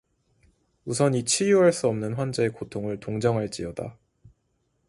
우선 0.83 1.13
이 1.13 1.23
치유할 1.25 1.71
수 1.71 1.85
없는 1.87 2.15
환자의 2.15 2.53
고통을 2.53 2.99
동정할지어다 2.99 3.99